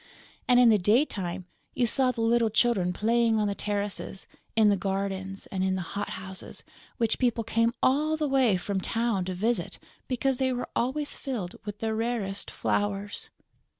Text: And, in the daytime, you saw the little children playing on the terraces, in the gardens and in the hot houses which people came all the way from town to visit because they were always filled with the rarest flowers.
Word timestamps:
And, 0.47 0.59
in 0.59 0.69
the 0.69 0.79
daytime, 0.79 1.45
you 1.75 1.85
saw 1.85 2.09
the 2.09 2.21
little 2.21 2.49
children 2.49 2.91
playing 2.91 3.37
on 3.37 3.47
the 3.47 3.53
terraces, 3.53 4.25
in 4.55 4.69
the 4.69 4.75
gardens 4.75 5.45
and 5.51 5.63
in 5.63 5.75
the 5.75 5.83
hot 5.93 6.09
houses 6.17 6.63
which 6.97 7.19
people 7.19 7.43
came 7.43 7.71
all 7.83 8.17
the 8.17 8.27
way 8.27 8.57
from 8.57 8.81
town 8.81 9.25
to 9.25 9.35
visit 9.35 9.77
because 10.07 10.37
they 10.37 10.51
were 10.51 10.69
always 10.75 11.15
filled 11.15 11.55
with 11.65 11.77
the 11.81 11.93
rarest 11.93 12.49
flowers. 12.49 13.29